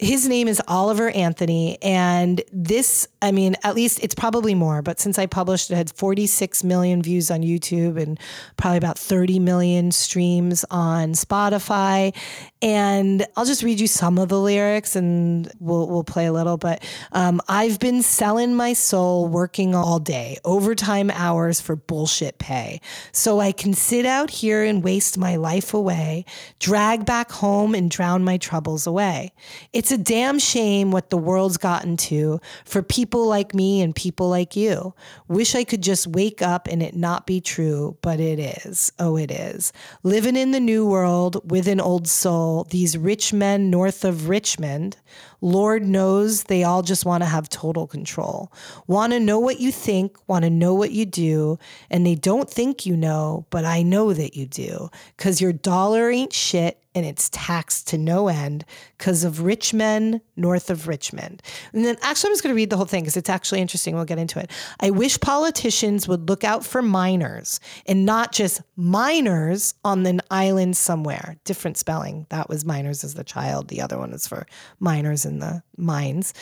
[0.00, 1.76] his name is Oliver Anthony.
[1.82, 5.92] And this, I mean, at least it's probably more, but since I published it, had
[5.92, 8.18] 46 million views on YouTube and
[8.56, 12.16] probably about 30 million streams on Spotify.
[12.62, 16.56] And I'll just read you some of the lyrics and we'll, we'll play a little.
[16.56, 16.82] But
[17.12, 22.80] um, I've been selling my soul, working all day, overtime hours for bullshit pay.
[23.12, 26.24] So I can sit out here and waste my life away,
[26.58, 29.32] drag back home and drown my troubles away.
[29.74, 33.92] It's It's a damn shame what the world's gotten to for people like me and
[33.92, 34.94] people like you.
[35.26, 38.92] Wish I could just wake up and it not be true, but it is.
[39.00, 39.72] Oh, it is.
[40.04, 44.96] Living in the new world with an old soul, these rich men north of Richmond,
[45.40, 48.52] Lord knows they all just want to have total control.
[48.86, 51.58] Want to know what you think, want to know what you do,
[51.90, 56.10] and they don't think you know, but I know that you do because your dollar
[56.10, 58.64] ain't shit and it's taxed to no end
[58.98, 61.40] because of rich men north of Richmond.
[61.72, 63.94] And then actually, I'm just going to read the whole thing because it's actually interesting.
[63.94, 64.50] We'll get into it.
[64.80, 70.76] I wish politicians would look out for minors and not just minors on an island
[70.76, 71.36] somewhere.
[71.44, 72.26] Different spelling.
[72.30, 73.68] That was minors as the child.
[73.68, 74.46] The other one is for
[74.80, 76.34] minors in the mines.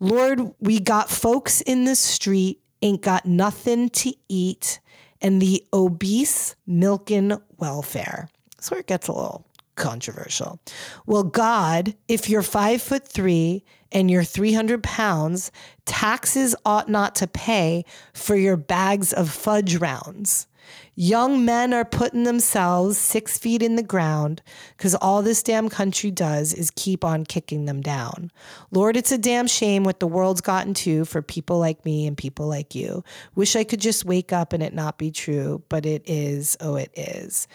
[0.00, 4.80] Lord, we got folks in the street, ain't got nothing to eat,
[5.20, 8.28] and the obese milking welfare.
[8.68, 10.58] Where it gets a little controversial.
[11.06, 15.52] Well, God, if you're five foot three and you're 300 pounds,
[15.84, 20.48] taxes ought not to pay for your bags of fudge rounds.
[20.94, 24.42] Young men are putting themselves six feet in the ground
[24.76, 28.30] because all this damn country does is keep on kicking them down.
[28.70, 32.16] Lord, it's a damn shame what the world's gotten to for people like me and
[32.16, 33.04] people like you.
[33.34, 36.56] Wish I could just wake up and it not be true, but it is.
[36.60, 37.46] Oh, it is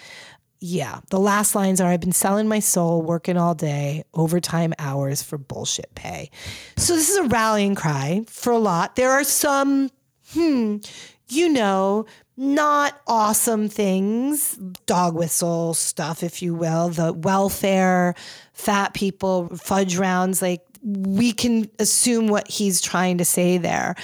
[0.63, 5.23] yeah, the last lines are I've been selling my soul, working all day, overtime hours
[5.23, 6.29] for bullshit pay.
[6.77, 8.95] So this is a rallying cry for a lot.
[8.95, 9.89] There are some,
[10.33, 10.77] hmm,
[11.29, 12.05] you know,
[12.41, 14.55] not awesome things,
[14.87, 18.15] dog whistle stuff, if you will, the welfare,
[18.51, 20.41] fat people, fudge rounds.
[20.41, 23.95] Like we can assume what he's trying to say there.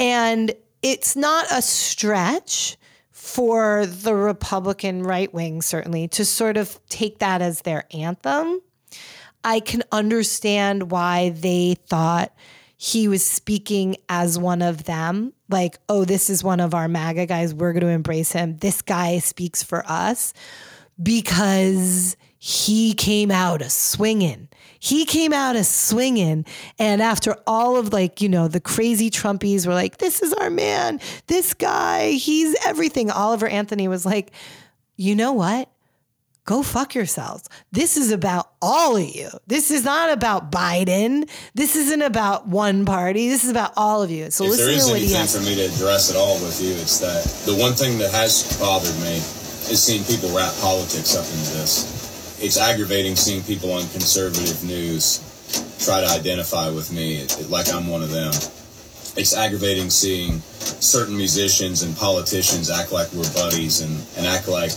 [0.00, 2.76] And it's not a stretch
[3.12, 8.60] for the Republican right wing, certainly, to sort of take that as their anthem.
[9.44, 12.34] I can understand why they thought
[12.76, 15.32] he was speaking as one of them.
[15.48, 17.54] Like, oh, this is one of our MAGA guys.
[17.54, 18.58] We're going to embrace him.
[18.58, 20.34] This guy speaks for us
[21.02, 26.44] because he came out a swinging he came out as swinging.
[26.78, 30.50] And after all of like, you know, the crazy Trumpies were like, this is our
[30.50, 33.10] man, this guy, he's everything.
[33.10, 34.32] Oliver Anthony was like,
[34.96, 35.70] you know what?
[36.46, 37.48] Go fuck yourselves.
[37.72, 39.28] This is about all of you.
[39.46, 41.28] This is not about Biden.
[41.54, 43.28] This isn't about one party.
[43.28, 44.30] This is about all of you.
[44.30, 45.36] So if listen there is to what anything has.
[45.36, 48.58] for me to address at all with you, it's that the one thing that has
[48.58, 49.16] bothered me
[49.68, 51.96] is seeing people wrap politics up into this
[52.38, 55.22] it's aggravating seeing people on conservative news
[55.78, 58.32] try to identify with me like I'm one of them.
[59.16, 64.72] It's aggravating seeing certain musicians and politicians act like we're buddies and, and act like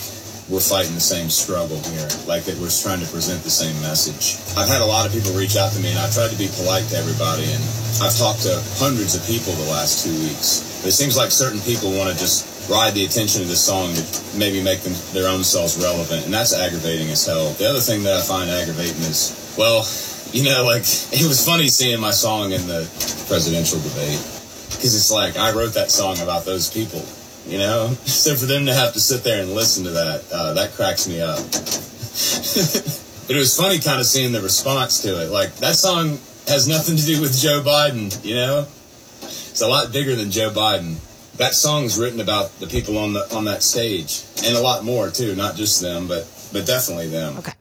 [0.50, 4.42] we're fighting the same struggle here, like that we're trying to present the same message.
[4.58, 6.50] I've had a lot of people reach out to me and I've tried to be
[6.58, 7.62] polite to everybody and
[8.02, 10.66] I've talked to hundreds of people the last two weeks.
[10.82, 14.04] It seems like certain people want to just ride the attention of this song to
[14.38, 17.52] maybe make them their own selves relevant, and that's aggravating as hell.
[17.54, 19.86] The other thing that I find aggravating is, well,
[20.32, 20.82] you know, like
[21.14, 22.90] it was funny seeing my song in the
[23.28, 24.22] presidential debate
[24.70, 27.04] because it's like I wrote that song about those people,
[27.50, 27.90] you know.
[28.06, 31.08] So for them to have to sit there and listen to that, uh, that cracks
[31.08, 31.38] me up.
[33.28, 35.30] but it was funny kind of seeing the response to it.
[35.30, 38.68] Like that song has nothing to do with Joe Biden, you know.
[39.22, 40.98] It's a lot bigger than Joe Biden
[41.40, 45.10] that song's written about the people on the on that stage and a lot more
[45.10, 47.54] too not just them but but definitely them okay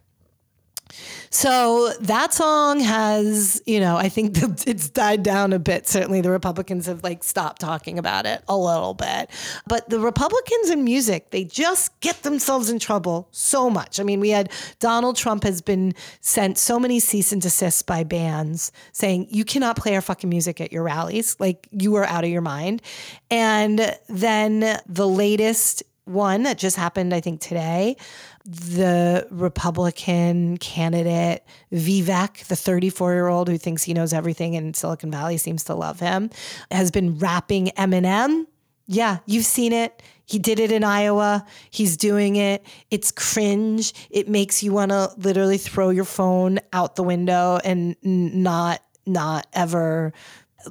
[1.31, 5.87] so that song has, you know, I think the, it's died down a bit.
[5.87, 9.31] Certainly the Republicans have like stopped talking about it a little bit.
[9.67, 14.01] But the Republicans in music, they just get themselves in trouble so much.
[14.01, 18.05] I mean, we had Donald Trump has been sent so many cease and desist by
[18.05, 21.37] bands saying, you cannot play our fucking music at your rallies.
[21.39, 22.83] Like you are out of your mind.
[23.31, 27.97] And then the latest one that just happened, I think today,
[28.45, 35.11] the Republican candidate Vivek, the 34 year old who thinks he knows everything in Silicon
[35.11, 36.31] Valley, seems to love him,
[36.71, 38.47] has been rapping Eminem.
[38.87, 40.03] Yeah, you've seen it.
[40.25, 41.45] He did it in Iowa.
[41.71, 42.65] He's doing it.
[42.91, 43.93] It's cringe.
[44.11, 49.47] It makes you want to literally throw your phone out the window and not not
[49.55, 50.13] ever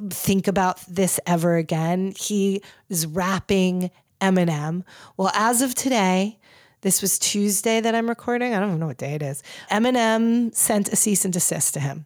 [0.09, 2.13] think about this ever again.
[2.15, 3.89] He is rapping
[4.21, 4.83] Eminem.
[5.15, 6.39] Well, as of today,
[6.81, 8.53] this was Tuesday that I'm recording.
[8.53, 9.43] I don't even know what day it is.
[9.71, 12.05] Eminem sent a cease and desist to him.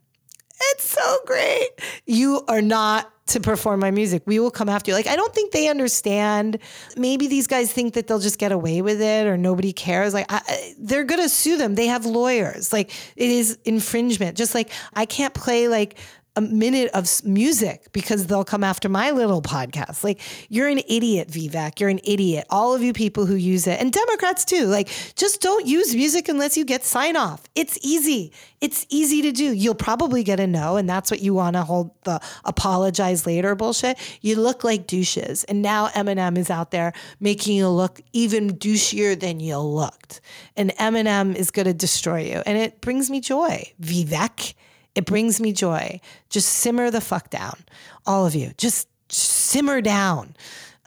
[0.71, 1.69] It's so great.
[2.05, 4.23] You are not to perform my music.
[4.25, 4.95] We will come after you.
[4.95, 6.59] Like, I don't think they understand.
[6.97, 10.13] Maybe these guys think that they'll just get away with it or nobody cares.
[10.13, 11.75] Like, I, they're going to sue them.
[11.75, 12.73] They have lawyers.
[12.73, 14.37] Like, it is infringement.
[14.37, 15.97] Just like I can't play like
[16.35, 20.03] a minute of music because they'll come after my little podcast.
[20.03, 21.79] Like, you're an idiot, Vivek.
[21.79, 22.45] You're an idiot.
[22.49, 24.65] All of you people who use it, and Democrats too.
[24.67, 27.43] Like, just don't use music unless you get sign off.
[27.53, 28.31] It's easy.
[28.61, 29.51] It's easy to do.
[29.51, 33.53] You'll probably get a no, and that's what you want to hold the apologize later
[33.55, 33.97] bullshit.
[34.21, 35.43] You look like douches.
[35.45, 40.21] And now Eminem is out there making you look even douchier than you looked.
[40.55, 42.41] And Eminem is going to destroy you.
[42.45, 44.53] And it brings me joy, Vivek.
[44.95, 45.99] It brings me joy.
[46.29, 47.57] Just simmer the fuck down.
[48.05, 48.51] All of you.
[48.57, 50.35] Just simmer down.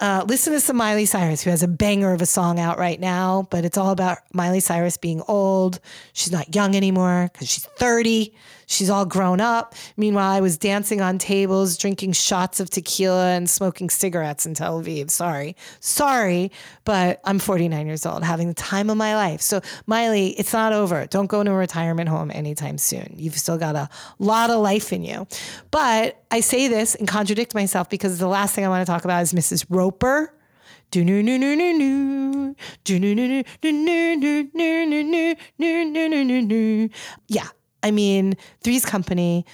[0.01, 2.99] Uh, listen to some Miley Cyrus, who has a banger of a song out right
[2.99, 5.79] now, but it's all about Miley Cyrus being old.
[6.13, 8.35] She's not young anymore because she's 30.
[8.67, 9.75] She's all grown up.
[9.97, 14.83] Meanwhile, I was dancing on tables, drinking shots of tequila, and smoking cigarettes in Tel
[14.83, 15.11] Aviv.
[15.11, 15.57] Sorry.
[15.81, 16.51] Sorry,
[16.85, 19.41] but I'm 49 years old, having the time of my life.
[19.41, 21.07] So, Miley, it's not over.
[21.07, 23.15] Don't go to a retirement home anytime soon.
[23.17, 25.27] You've still got a lot of life in you.
[25.71, 29.05] But I say this and contradict myself because the last thing I want to talk
[29.05, 29.67] about is Mrs.
[29.69, 30.33] Roper.
[37.29, 37.49] Yeah,
[37.85, 39.47] I mean, Three's Company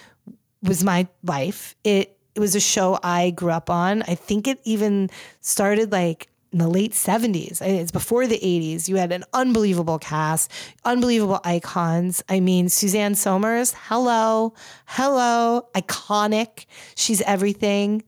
[0.63, 1.75] was my life.
[1.85, 4.03] It it was a show I grew up on.
[4.03, 7.61] I think it even started like in the late 70s.
[7.61, 8.89] It's before the 80s.
[8.89, 10.51] You had an unbelievable cast,
[10.85, 12.23] unbelievable icons.
[12.29, 14.55] I mean, Suzanne Somers, hello,
[14.87, 16.67] hello, iconic.
[16.95, 18.03] She's everything.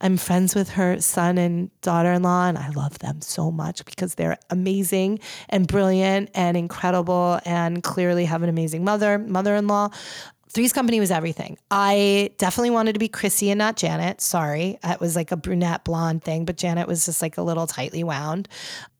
[0.00, 3.84] I'm friends with her son and daughter in law, and I love them so much
[3.84, 9.66] because they're amazing and brilliant and incredible and clearly have an amazing mother, mother in
[9.66, 9.90] law.
[10.50, 11.58] Three's Company was everything.
[11.70, 14.22] I definitely wanted to be Chrissy and not Janet.
[14.22, 14.78] Sorry.
[14.82, 18.02] It was like a brunette blonde thing, but Janet was just like a little tightly
[18.02, 18.48] wound.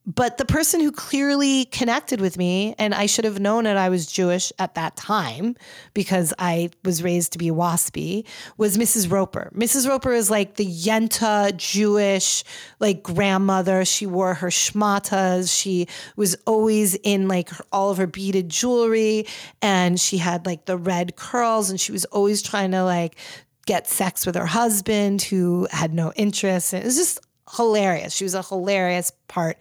[0.07, 3.89] But the person who clearly connected with me, and I should have known that I
[3.89, 5.57] was Jewish at that time
[5.93, 8.25] because I was raised to be waspy,
[8.57, 9.11] was Mrs.
[9.11, 9.51] Roper.
[9.53, 9.85] Mrs.
[9.85, 12.45] Roper is like the Yenta Jewish
[12.79, 13.83] like grandmother.
[13.83, 15.53] She wore her shmatas.
[15.53, 19.27] She was always in like her, all of her beaded jewelry,
[19.61, 23.17] and she had like the red curls, and she was always trying to like
[23.65, 26.71] get sex with her husband who had no interest.
[26.71, 27.19] And it was just
[27.55, 28.13] hilarious.
[28.13, 29.57] She was a hilarious part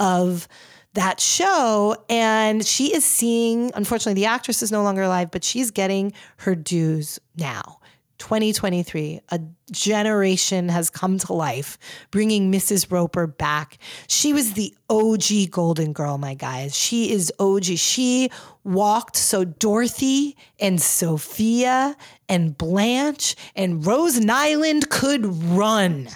[0.00, 0.48] of
[0.94, 1.96] that show.
[2.08, 6.56] And she is seeing, unfortunately, the actress is no longer alive, but she's getting her
[6.56, 7.76] dues now.
[8.18, 11.78] 2023, a generation has come to life,
[12.10, 12.92] bringing Mrs.
[12.92, 13.78] Roper back.
[14.08, 16.76] She was the OG Golden Girl, my guys.
[16.76, 17.64] She is OG.
[17.64, 18.30] She
[18.62, 21.96] walked so Dorothy and Sophia
[22.28, 26.08] and Blanche and Rose Nylund could run.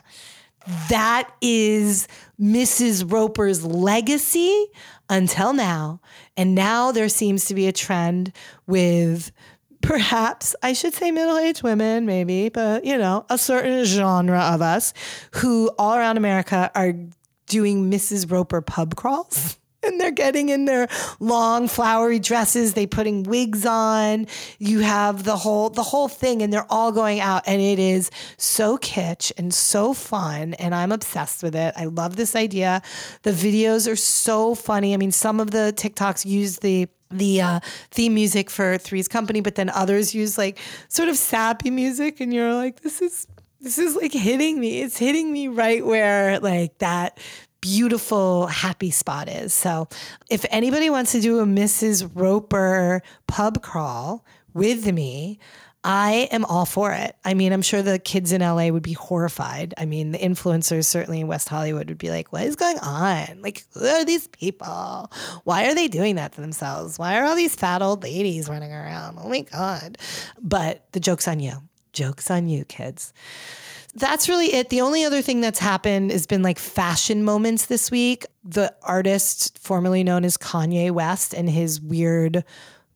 [0.90, 2.06] That is
[2.40, 3.10] Mrs.
[3.10, 4.66] Roper's legacy
[5.08, 6.00] until now.
[6.36, 8.32] And now there seems to be a trend
[8.66, 9.30] with
[9.82, 14.62] perhaps, I should say middle aged women, maybe, but you know, a certain genre of
[14.62, 14.94] us
[15.32, 16.94] who all around America are
[17.46, 18.30] doing Mrs.
[18.30, 19.58] Roper pub crawls.
[19.86, 20.88] And they're getting in their
[21.20, 22.74] long flowery dresses.
[22.74, 24.26] They putting wigs on.
[24.58, 28.10] You have the whole the whole thing, and they're all going out, and it is
[28.36, 30.54] so kitsch and so fun.
[30.54, 31.74] And I'm obsessed with it.
[31.76, 32.82] I love this idea.
[33.22, 34.94] The videos are so funny.
[34.94, 39.40] I mean, some of the TikToks use the the uh, theme music for Three's Company,
[39.40, 43.26] but then others use like sort of sappy music, and you're like, this is
[43.60, 44.82] this is like hitting me.
[44.82, 47.18] It's hitting me right where like that
[47.64, 49.54] beautiful happy spot is.
[49.54, 49.88] So
[50.28, 52.10] if anybody wants to do a Mrs.
[52.14, 54.22] Roper pub crawl
[54.52, 55.38] with me,
[55.82, 57.16] I am all for it.
[57.24, 59.72] I mean, I'm sure the kids in LA would be horrified.
[59.78, 63.40] I mean, the influencers certainly in West Hollywood would be like, what is going on?
[63.40, 65.10] Like, who are these people?
[65.44, 66.98] Why are they doing that to themselves?
[66.98, 69.18] Why are all these fat old ladies running around?
[69.18, 69.96] Oh my God.
[70.38, 71.54] But the joke's on you.
[71.94, 73.14] Joke's on you, kids
[73.94, 74.70] that's really it.
[74.70, 78.26] The only other thing that's happened has been like fashion moments this week.
[78.42, 82.44] The artist formerly known as Kanye West and his weird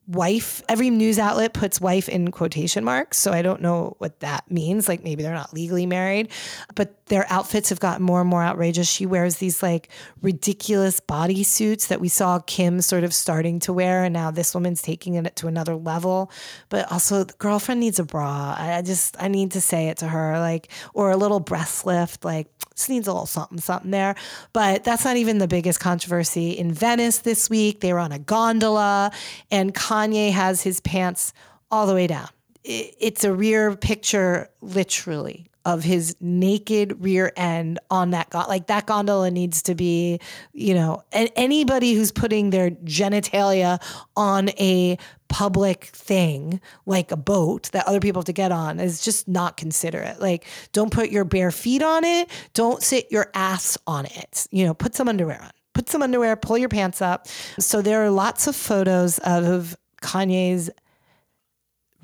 [0.09, 0.63] wife.
[0.69, 3.19] Every news outlet puts wife in quotation marks.
[3.19, 4.89] So I don't know what that means.
[4.89, 6.31] Like maybe they're not legally married,
[6.75, 8.89] but their outfits have gotten more and more outrageous.
[8.89, 9.91] She wears these like
[10.23, 14.03] ridiculous bodysuits that we saw Kim sort of starting to wear.
[14.05, 16.31] And now this woman's taking it to another level.
[16.71, 18.57] But also, the girlfriend needs a bra.
[18.59, 22.25] I just, I need to say it to her, like, or a little breast lift,
[22.25, 24.15] like, just needs a little something, something there.
[24.53, 26.53] But that's not even the biggest controversy.
[26.53, 29.11] In Venice this week, they were on a gondola,
[29.51, 31.33] and Kanye has his pants
[31.71, 32.29] all the way down.
[32.65, 38.49] it's a rear picture, literally, of his naked rear end on that gondola.
[38.49, 40.21] Like that gondola needs to be,
[40.53, 43.81] you know, and anybody who's putting their genitalia
[44.17, 44.99] on a
[45.29, 49.57] public thing like a boat that other people have to get on is just not
[49.57, 50.21] considerate.
[50.21, 52.31] Like, don't put your bare feet on it.
[52.55, 54.47] Don't sit your ass on it.
[54.51, 55.51] You know, put some underwear on.
[55.75, 57.29] Put some underwear, pull your pants up.
[57.61, 60.71] So there are lots of photos of Kanye's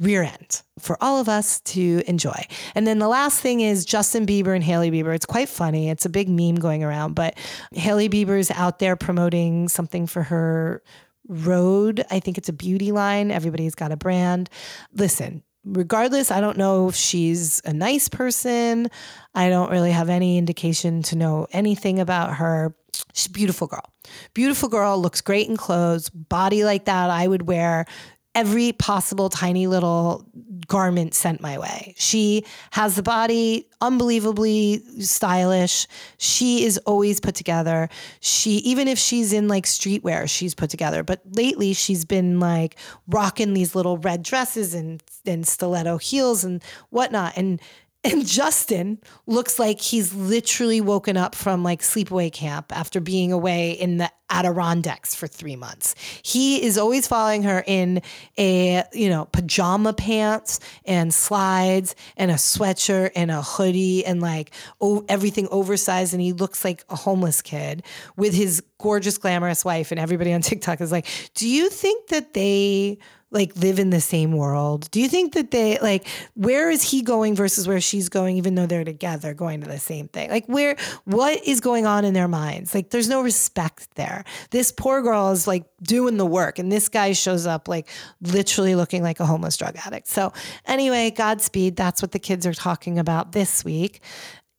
[0.00, 2.46] rear end for all of us to enjoy.
[2.74, 5.14] And then the last thing is Justin Bieber and Hailey Bieber.
[5.14, 5.88] It's quite funny.
[5.88, 7.38] It's a big meme going around, but
[7.72, 10.82] Hailey Bieber's out there promoting something for her
[11.26, 12.04] Rhode.
[12.10, 13.30] I think it's a beauty line.
[13.30, 14.50] Everybody's got a brand.
[14.92, 18.90] Listen, regardless, I don't know if she's a nice person.
[19.34, 22.74] I don't really have any indication to know anything about her.
[23.14, 23.93] She's a beautiful girl.
[24.34, 27.86] Beautiful girl, looks great in clothes, body like that I would wear
[28.34, 30.26] every possible tiny little
[30.66, 31.94] garment sent my way.
[31.96, 35.86] She has the body unbelievably stylish.
[36.18, 37.88] She is always put together.
[38.20, 41.02] She even if she's in like streetwear, she's put together.
[41.02, 42.76] But lately she's been like
[43.06, 47.34] rocking these little red dresses and and stiletto heels and whatnot.
[47.36, 47.60] And
[48.04, 53.72] and Justin looks like he's literally woken up from like sleepaway camp after being away
[53.72, 55.94] in the Adirondacks for three months.
[56.22, 58.02] He is always following her in
[58.38, 64.50] a, you know, pajama pants and slides and a sweatshirt and a hoodie and like
[64.80, 66.14] oh, everything oversized.
[66.14, 67.82] And he looks like a homeless kid
[68.16, 69.90] with his gorgeous, glamorous wife.
[69.90, 72.98] And everybody on TikTok is like, do you think that they
[73.34, 74.88] like live in the same world?
[74.92, 78.54] Do you think that they like where is he going versus where she's going, even
[78.54, 80.30] though they're together going to the same thing?
[80.30, 82.74] Like where what is going on in their minds?
[82.74, 84.13] Like there's no respect there.
[84.50, 87.88] This poor girl is like doing the work, and this guy shows up like
[88.20, 90.06] literally looking like a homeless drug addict.
[90.06, 90.32] So
[90.66, 91.76] anyway, Godspeed.
[91.76, 94.00] That's what the kids are talking about this week.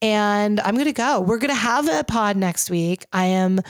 [0.02, 1.22] And I'm gonna go.
[1.22, 3.06] We're gonna have a pod next week.
[3.14, 3.62] I am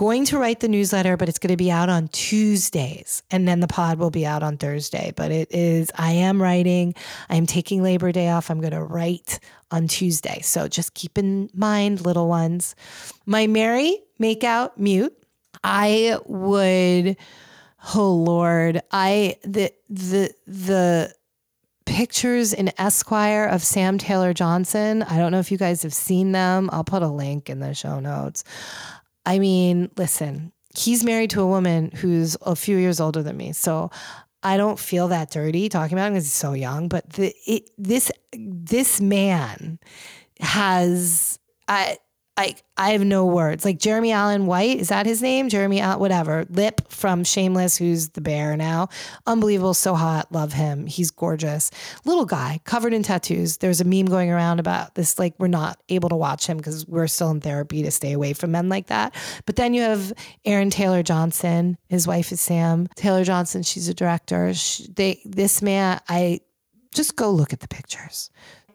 [0.00, 3.22] going to write the newsletter, but it's going to be out on Tuesdays.
[3.30, 5.12] And then the pod will be out on Thursday.
[5.14, 6.94] But it is, I am writing.
[7.28, 8.50] I am taking Labor Day off.
[8.50, 10.40] I'm going to write on Tuesday.
[10.40, 12.74] So just keep in mind, little ones.
[13.26, 15.14] My marry make out, mute.
[15.62, 17.16] I would,
[17.94, 21.14] oh Lord, I, the, the, the,
[21.86, 25.02] pictures in Esquire of Sam Taylor Johnson.
[25.02, 26.70] I don't know if you guys have seen them.
[26.72, 28.44] I'll put a link in the show notes.
[29.26, 33.52] I mean, listen, he's married to a woman who's a few years older than me.
[33.52, 33.90] So
[34.42, 36.88] I don't feel that dirty talking about him because he's so young.
[36.88, 39.78] But the, it, this this man
[40.40, 41.38] has
[41.68, 41.98] I
[42.40, 43.64] like I have no words.
[43.64, 45.50] Like Jeremy Allen White, is that his name?
[45.50, 46.46] Jeremy Allen, whatever.
[46.48, 48.88] Lip from Shameless, who's the bear now.
[49.26, 50.32] Unbelievable, so hot.
[50.32, 50.86] Love him.
[50.86, 51.70] He's gorgeous.
[52.06, 53.58] Little guy, covered in tattoos.
[53.58, 56.86] There's a meme going around about this, like we're not able to watch him because
[56.86, 59.14] we're still in therapy to stay away from men like that.
[59.44, 60.12] But then you have
[60.46, 61.76] Aaron Taylor Johnson.
[61.88, 63.62] His wife is Sam Taylor Johnson.
[63.62, 64.54] She's a director.
[64.54, 66.40] She, they this man, I
[66.94, 68.30] just go look at the pictures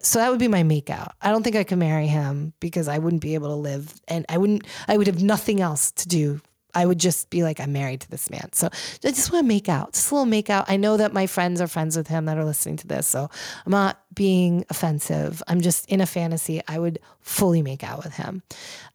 [0.06, 1.12] so that would be my makeout.
[1.22, 4.26] I don't think I could marry him because I wouldn't be able to live and
[4.30, 6.42] I wouldn't I would have nothing else to do.
[6.76, 8.52] I would just be like, I'm married to this man.
[8.52, 10.70] So I just want to make out, just a little make out.
[10.70, 13.08] I know that my friends are friends with him that are listening to this.
[13.08, 13.30] So
[13.66, 15.42] I'm not being offensive.
[15.48, 16.62] I'm just in a fantasy.
[16.68, 18.44] I would fully make out with him.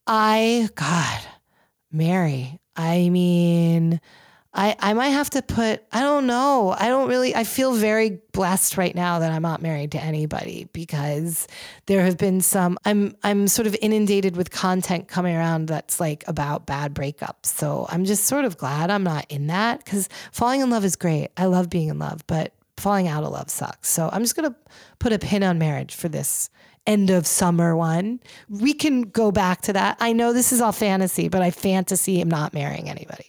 [0.06, 1.20] I, God,
[1.90, 4.00] marry, I mean,
[4.52, 6.74] I, I might have to put, I don't know.
[6.76, 10.68] I don't really, I feel very blessed right now that I'm not married to anybody
[10.72, 11.46] because
[11.86, 16.24] there have been some, I'm, I'm sort of inundated with content coming around that's like
[16.26, 17.46] about bad breakups.
[17.46, 20.96] So I'm just sort of glad I'm not in that because falling in love is
[20.96, 21.28] great.
[21.36, 23.88] I love being in love, but falling out of love sucks.
[23.88, 24.56] So I'm just going to
[24.98, 26.50] put a pin on marriage for this
[26.86, 28.20] end of summer one.
[28.48, 29.96] We can go back to that.
[30.00, 33.28] I know this is all fantasy, but I fantasy am not marrying anybody.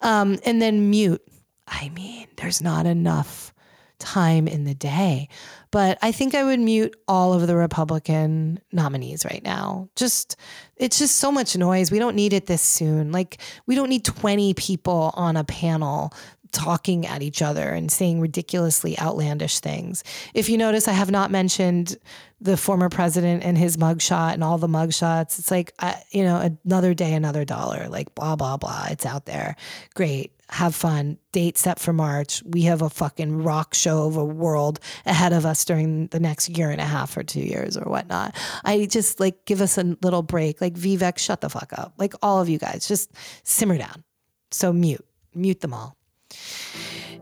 [0.00, 1.22] Um, and then mute.
[1.66, 3.52] I mean, there's not enough
[3.98, 5.28] time in the day.
[5.70, 9.88] But I think I would mute all of the Republican nominees right now.
[9.96, 10.36] Just,
[10.76, 11.90] it's just so much noise.
[11.90, 13.12] We don't need it this soon.
[13.12, 16.12] Like, we don't need 20 people on a panel
[16.52, 20.02] talking at each other and saying ridiculously outlandish things.
[20.32, 21.96] If you notice, I have not mentioned
[22.40, 25.38] the former president and his mugshot and all the mugshots.
[25.38, 28.86] It's like, I, you know, another day, another dollar, like blah, blah, blah.
[28.90, 29.56] It's out there.
[29.94, 30.32] Great.
[30.50, 31.18] Have fun.
[31.32, 32.42] Date set for March.
[32.46, 36.48] We have a fucking rock show of a world ahead of us during the next
[36.48, 38.34] year and a half or two years or whatnot.
[38.64, 40.60] I just like give us a little break.
[40.60, 41.92] Like Vivek, shut the fuck up.
[41.98, 43.10] Like all of you guys, just
[43.42, 44.04] simmer down.
[44.50, 45.97] So mute, mute them all.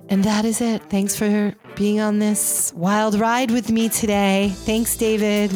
[0.09, 0.83] And that is it.
[0.85, 4.53] Thanks for being on this wild ride with me today.
[4.65, 5.51] Thanks, David.